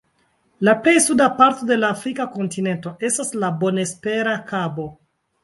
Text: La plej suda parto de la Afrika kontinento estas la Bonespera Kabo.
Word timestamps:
La 0.69 0.73
plej 0.85 0.93
suda 1.07 1.27
parto 1.41 1.67
de 1.71 1.77
la 1.81 1.91
Afrika 1.97 2.27
kontinento 2.39 2.95
estas 3.11 3.31
la 3.45 3.53
Bonespera 3.61 4.35
Kabo. 4.51 4.89